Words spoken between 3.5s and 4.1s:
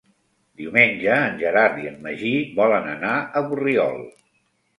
Borriol.